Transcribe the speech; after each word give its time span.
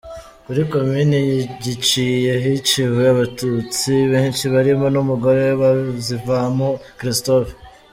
Kuri 0.45 0.61
Komini 0.71 1.19
Giciye, 1.63 2.33
hiciwe 2.43 3.03
abatutsi 3.13 3.91
benshi 4.11 4.43
barimo 4.53 4.85
n’umugore 4.95 5.43
wa 5.59 5.69
Bazivamo 5.81 6.69
Christophe. 6.99 7.53